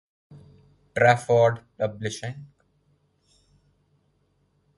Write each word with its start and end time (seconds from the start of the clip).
Trafford 0.95 1.59
Publishing. 1.77 2.47